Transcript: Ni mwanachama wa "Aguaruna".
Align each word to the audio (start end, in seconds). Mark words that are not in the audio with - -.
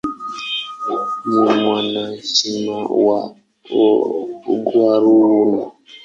Ni 1.27 1.39
mwanachama 1.61 2.77
wa 3.05 3.19
"Aguaruna". 4.53 5.61